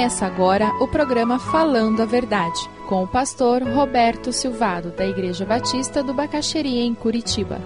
[0.00, 6.02] Começa agora o programa Falando a Verdade, com o pastor Roberto Silvado, da Igreja Batista
[6.02, 7.60] do Bacaxeria, em Curitiba.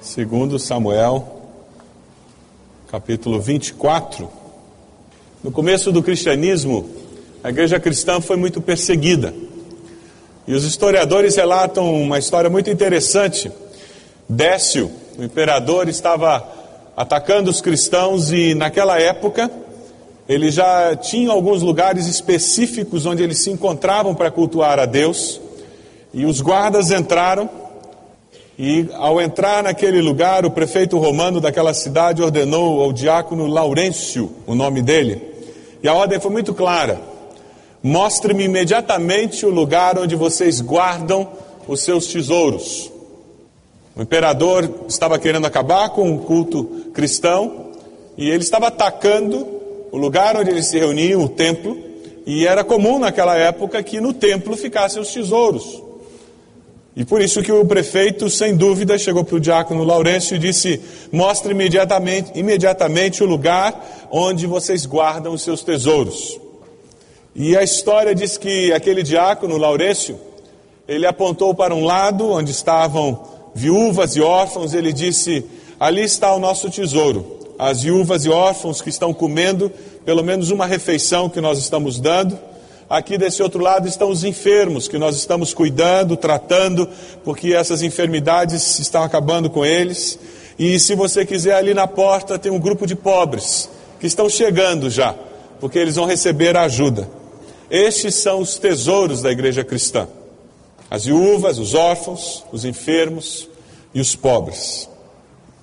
[0.00, 1.40] Segundo Samuel,
[2.90, 4.28] capítulo 24.
[5.44, 6.90] No começo do cristianismo,
[7.44, 9.32] a igreja cristã foi muito perseguida.
[10.48, 13.52] E os historiadores relatam uma história muito interessante.
[14.26, 16.42] Décio, o imperador, estava
[16.96, 19.50] atacando os cristãos e naquela época
[20.26, 25.38] ele já tinha alguns lugares específicos onde eles se encontravam para cultuar a Deus.
[26.14, 27.50] E os guardas entraram
[28.58, 34.54] e ao entrar naquele lugar, o prefeito romano daquela cidade ordenou ao diácono Laurêncio, o
[34.54, 35.20] nome dele,
[35.82, 36.98] e a ordem foi muito clara:
[37.82, 41.28] Mostre-me imediatamente o lugar onde vocês guardam
[41.66, 42.90] os seus tesouros.
[43.94, 47.68] O imperador estava querendo acabar com o culto cristão
[48.16, 49.46] e ele estava atacando
[49.92, 51.76] o lugar onde eles se reuniam, o templo,
[52.26, 55.82] e era comum naquela época que no templo ficassem os tesouros.
[56.96, 60.80] E por isso que o prefeito, sem dúvida, chegou para o diácono Laurêncio e disse:
[61.12, 66.38] Mostre imediatamente, imediatamente o lugar onde vocês guardam os seus tesouros.
[67.40, 70.18] E a história diz que aquele diácono, Laurêncio,
[70.88, 73.22] ele apontou para um lado onde estavam
[73.54, 75.46] viúvas e órfãos, ele disse:
[75.78, 77.38] Ali está o nosso tesouro.
[77.56, 79.70] As viúvas e órfãos que estão comendo
[80.04, 82.36] pelo menos uma refeição que nós estamos dando.
[82.90, 86.88] Aqui desse outro lado estão os enfermos que nós estamos cuidando, tratando,
[87.22, 90.18] porque essas enfermidades estão acabando com eles.
[90.58, 94.90] E se você quiser, ali na porta tem um grupo de pobres que estão chegando
[94.90, 95.14] já,
[95.60, 97.17] porque eles vão receber a ajuda.
[97.70, 100.08] Estes são os tesouros da igreja cristã:
[100.90, 103.48] as viúvas, os órfãos, os enfermos
[103.94, 104.88] e os pobres.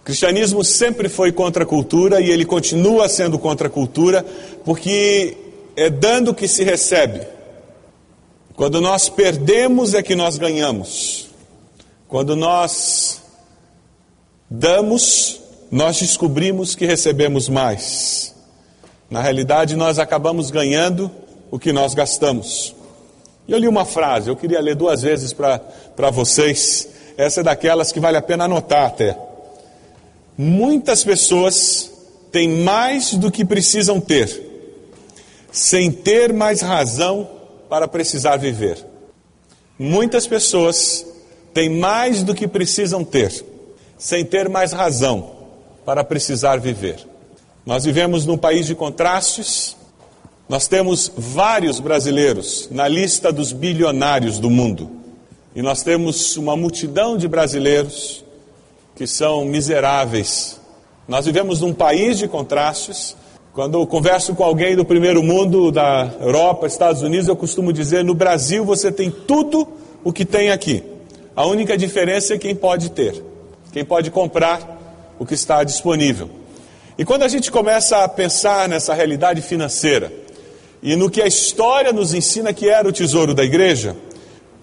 [0.00, 4.24] O cristianismo sempre foi contra a cultura e ele continua sendo contra a cultura,
[4.64, 5.36] porque
[5.76, 7.26] é dando que se recebe.
[8.54, 11.28] Quando nós perdemos é que nós ganhamos.
[12.08, 13.22] Quando nós
[14.50, 15.40] damos,
[15.70, 18.34] nós descobrimos que recebemos mais.
[19.10, 21.10] Na realidade, nós acabamos ganhando
[21.50, 22.74] o que nós gastamos.
[23.48, 26.88] Eu li uma frase, eu queria ler duas vezes para vocês.
[27.16, 29.18] Essa é daquelas que vale a pena anotar até.
[30.36, 31.90] Muitas pessoas
[32.30, 34.30] têm mais do que precisam ter,
[35.50, 37.28] sem ter mais razão
[37.68, 38.84] para precisar viver.
[39.78, 41.06] Muitas pessoas
[41.54, 43.44] têm mais do que precisam ter,
[43.96, 45.30] sem ter mais razão
[45.84, 46.98] para precisar viver.
[47.64, 49.76] Nós vivemos num país de contrastes,
[50.48, 54.90] nós temos vários brasileiros na lista dos bilionários do mundo.
[55.54, 58.24] E nós temos uma multidão de brasileiros
[58.96, 60.58] que são miseráveis.
[61.06, 63.14] Nós vivemos num país de contrastes.
[63.52, 68.02] Quando eu converso com alguém do primeiro mundo, da Europa, Estados Unidos, eu costumo dizer:
[68.02, 69.68] no Brasil você tem tudo
[70.02, 70.82] o que tem aqui.
[71.36, 73.22] A única diferença é quem pode ter,
[73.72, 76.30] quem pode comprar o que está disponível.
[76.96, 80.12] E quando a gente começa a pensar nessa realidade financeira,
[80.82, 83.96] e no que a história nos ensina que era o tesouro da igreja,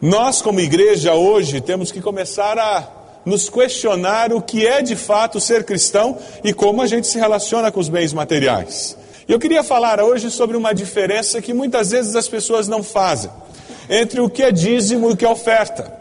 [0.01, 2.87] nós, como igreja, hoje temos que começar a
[3.25, 7.71] nos questionar o que é de fato ser cristão e como a gente se relaciona
[7.71, 8.97] com os bens materiais.
[9.27, 13.31] Eu queria falar hoje sobre uma diferença que muitas vezes as pessoas não fazem
[13.89, 15.91] entre o que é dízimo e o que é oferta.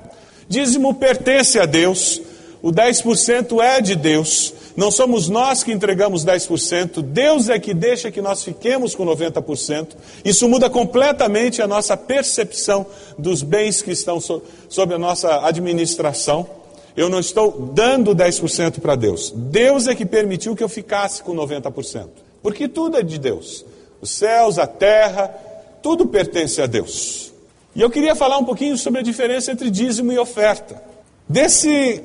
[0.48, 2.20] Dízimo pertence a Deus,
[2.62, 8.10] o 10% é de Deus, não somos nós que entregamos 10%, Deus é que deixa
[8.10, 9.90] que nós fiquemos com 90%.
[10.24, 12.84] Isso muda completamente a nossa percepção
[13.16, 16.46] dos bens que estão so sob a nossa administração.
[16.96, 19.32] Eu não estou dando 10% para Deus.
[19.34, 22.08] Deus é que permitiu que eu ficasse com 90%.
[22.42, 23.64] Porque tudo é de Deus.
[24.00, 25.28] Os céus, a terra,
[25.82, 27.32] tudo pertence a Deus.
[27.76, 30.82] E eu queria falar um pouquinho sobre a diferença entre dízimo e oferta.
[31.28, 32.02] Desse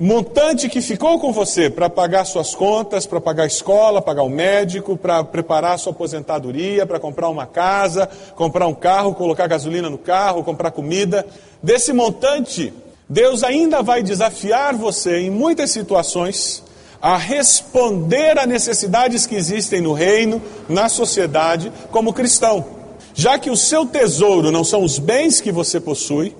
[0.00, 4.30] montante que ficou com você para pagar suas contas, para pagar a escola, pagar o
[4.30, 9.98] médico, para preparar sua aposentadoria, para comprar uma casa, comprar um carro, colocar gasolina no
[9.98, 11.26] carro, comprar comida.
[11.62, 12.72] Desse montante,
[13.06, 16.62] Deus ainda vai desafiar você em muitas situações
[17.02, 22.64] a responder a necessidades que existem no reino, na sociedade, como cristão.
[23.12, 26.34] Já que o seu tesouro não são os bens que você possui,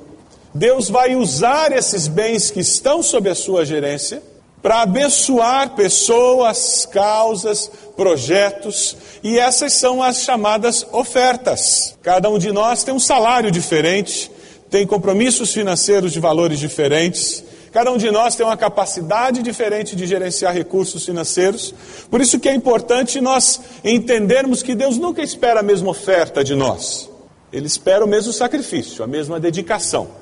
[0.52, 4.22] Deus vai usar esses bens que estão sob a sua gerência
[4.62, 11.96] para abençoar pessoas, causas, projetos, e essas são as chamadas ofertas.
[12.02, 14.30] Cada um de nós tem um salário diferente,
[14.68, 17.42] tem compromissos financeiros de valores diferentes.
[17.72, 21.72] Cada um de nós tem uma capacidade diferente de gerenciar recursos financeiros.
[22.10, 26.54] Por isso que é importante nós entendermos que Deus nunca espera a mesma oferta de
[26.54, 27.08] nós.
[27.52, 30.19] Ele espera o mesmo sacrifício, a mesma dedicação.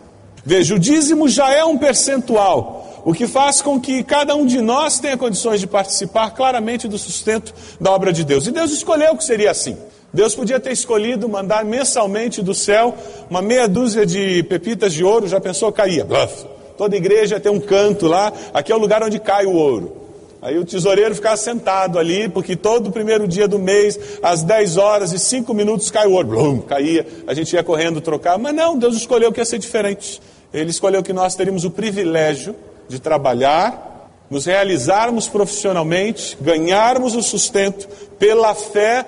[0.48, 4.62] Veja, o dízimo já é um percentual, o que faz com que cada um de
[4.62, 8.46] nós tenha condições de participar claramente do sustento da obra de Deus.
[8.46, 9.76] E Deus escolheu que seria assim.
[10.10, 12.94] Deus podia ter escolhido mandar mensalmente do céu
[13.28, 16.02] uma meia dúzia de pepitas de ouro, já pensou, caía.
[16.02, 16.46] Bluff.
[16.78, 19.98] Toda igreja tem um canto lá, aqui é o lugar onde cai o ouro.
[20.40, 25.12] Aí o tesoureiro ficava sentado ali, porque todo primeiro dia do mês, às 10 horas
[25.12, 26.28] e 5 minutos, cai o ouro.
[26.28, 28.38] Blum, caía, a gente ia correndo trocar.
[28.38, 30.22] Mas não, Deus escolheu que ia ser diferente.
[30.52, 32.54] Ele escolheu que nós teríamos o privilégio
[32.88, 39.06] de trabalhar, nos realizarmos profissionalmente, ganharmos o sustento pela fé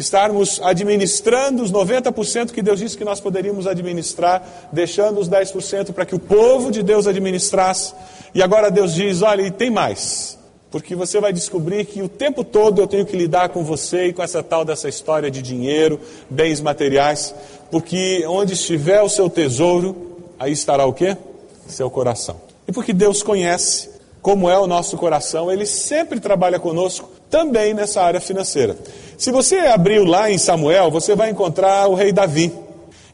[0.00, 6.06] estarmos administrando os 90% que Deus disse que nós poderíamos administrar, deixando os 10% para
[6.06, 7.92] que o povo de Deus administrasse.
[8.34, 10.38] E agora Deus diz: olha, e tem mais.
[10.70, 14.12] Porque você vai descobrir que o tempo todo eu tenho que lidar com você e
[14.12, 16.00] com essa tal dessa história de dinheiro,
[16.30, 17.34] bens materiais,
[17.72, 20.09] porque onde estiver o seu tesouro,
[20.40, 21.16] aí estará o quê?
[21.68, 22.40] Seu coração.
[22.66, 23.90] E porque Deus conhece
[24.22, 28.76] como é o nosso coração, Ele sempre trabalha conosco também nessa área financeira.
[29.16, 32.52] Se você abriu lá em Samuel, você vai encontrar o rei Davi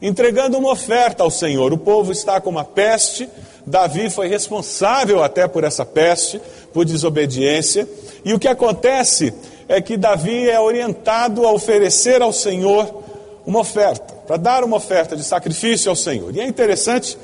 [0.01, 1.73] entregando uma oferta ao Senhor.
[1.73, 3.29] O povo está com uma peste,
[3.65, 6.39] Davi foi responsável até por essa peste,
[6.73, 7.87] por desobediência,
[8.23, 9.33] e o que acontece
[9.67, 13.03] é que Davi é orientado a oferecer ao Senhor
[13.45, 16.35] uma oferta, para dar uma oferta de sacrifício ao Senhor.
[16.35, 17.17] E é interessante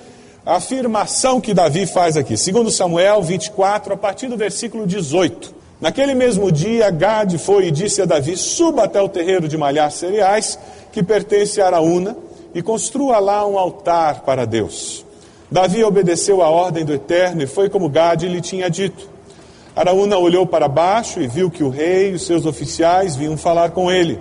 [0.45, 5.53] a afirmação que Davi faz aqui, segundo Samuel 24, a partir do versículo 18.
[5.81, 9.91] Naquele mesmo dia, Gade foi e disse a Davi: Suba até o terreiro de malhar
[9.91, 10.57] cereais,
[10.93, 12.15] que pertence a Araúna,
[12.55, 15.05] e construa lá um altar para Deus.
[15.51, 19.09] Davi obedeceu a ordem do Eterno e foi como Gade lhe tinha dito.
[19.75, 23.71] Araúna olhou para baixo e viu que o rei e os seus oficiais vinham falar
[23.71, 24.19] com ele.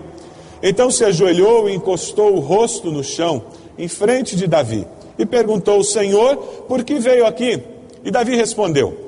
[0.63, 3.43] Então se ajoelhou e encostou o rosto no chão,
[3.77, 4.87] em frente de Davi,
[5.19, 6.37] e perguntou: Senhor,
[6.69, 7.61] por que veio aqui?
[8.05, 9.03] E Davi respondeu: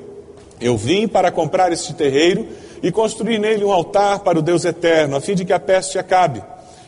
[0.59, 2.47] eu vim para comprar este terreiro
[2.81, 5.99] e construir nele um altar para o Deus eterno, a fim de que a peste
[5.99, 6.41] acabe.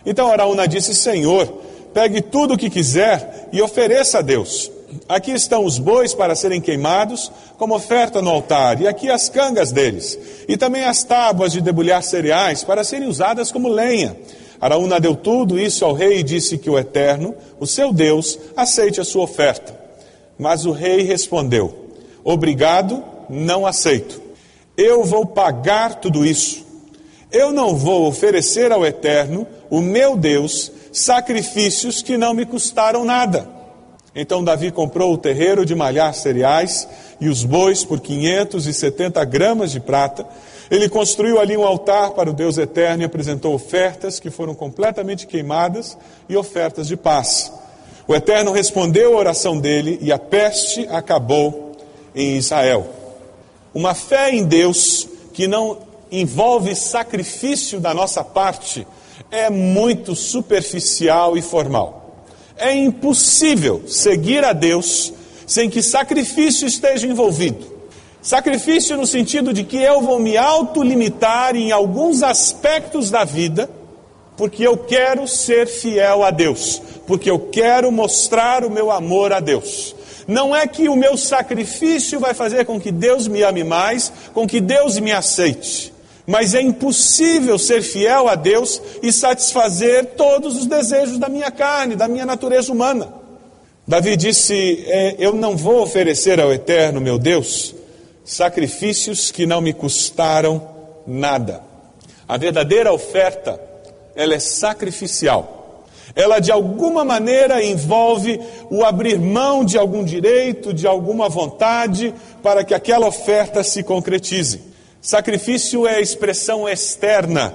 [0.05, 1.45] Então Araúna disse: Senhor,
[1.93, 4.71] pegue tudo o que quiser e ofereça a Deus.
[5.09, 9.71] Aqui estão os bois para serem queimados como oferta no altar, e aqui as cangas
[9.73, 10.17] deles,
[10.47, 14.15] e também as tábuas de debulhar cereais para serem usadas como lenha.
[14.59, 18.99] Araúna deu tudo isso ao rei e disse que o Eterno, o seu Deus, aceite
[18.99, 19.77] a sua oferta.
[20.37, 21.87] Mas o rei respondeu:
[22.23, 24.21] Obrigado não aceito.
[24.75, 26.65] Eu vou pagar tudo isso.
[27.31, 33.49] Eu não vou oferecer ao Eterno, o meu Deus, sacrifícios que não me custaram nada.
[34.15, 36.87] Então Davi comprou o terreiro de malhar cereais
[37.19, 40.25] e os bois por 570 gramas de prata.
[40.69, 45.25] Ele construiu ali um altar para o Deus eterno e apresentou ofertas que foram completamente
[45.25, 45.97] queimadas
[46.27, 47.51] e ofertas de paz.
[48.07, 51.73] O Eterno respondeu a oração dele e a peste acabou
[52.15, 52.87] em Israel.
[53.73, 55.79] Uma fé em Deus que não
[56.11, 58.87] envolve sacrifício da nossa parte
[59.29, 62.25] é muito superficial e formal.
[62.57, 65.13] É impossível seguir a Deus
[65.45, 67.76] sem que sacrifício esteja envolvido.
[68.27, 73.69] Sacrifício no sentido de que eu vou me autolimitar em alguns aspectos da vida,
[74.35, 79.39] porque eu quero ser fiel a Deus, porque eu quero mostrar o meu amor a
[79.39, 79.95] Deus.
[80.27, 84.45] Não é que o meu sacrifício vai fazer com que Deus me ame mais, com
[84.45, 85.93] que Deus me aceite.
[86.25, 91.95] Mas é impossível ser fiel a Deus e satisfazer todos os desejos da minha carne,
[91.95, 93.07] da minha natureza humana.
[93.87, 97.76] Davi disse: é, Eu não vou oferecer ao Eterno, meu Deus,
[98.27, 100.61] sacrifícios que não me custaram
[101.07, 101.63] nada.
[102.27, 103.59] A verdadeira oferta,
[104.15, 105.57] ela é sacrificial
[106.17, 108.39] ela de alguma maneira envolve
[108.71, 114.61] o abrir mão de algum direito, de alguma vontade, para que aquela oferta se concretize.
[114.99, 117.53] Sacrifício é a expressão externa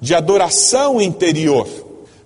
[0.00, 1.66] de adoração interior.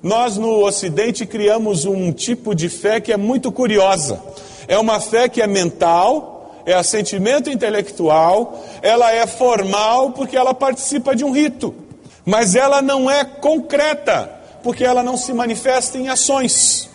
[0.02, 4.20] Nós no Ocidente criamos um tipo de fé que é muito curiosa.
[4.66, 6.31] É uma fé que é mental,
[6.64, 11.74] é assentimento intelectual, ela é formal porque ela participa de um rito,
[12.24, 14.30] mas ela não é concreta
[14.62, 16.88] porque ela não se manifesta em ações.